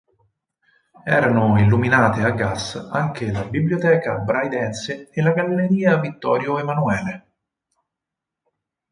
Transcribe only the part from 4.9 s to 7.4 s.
e la Galleria Vittorio Emanuele.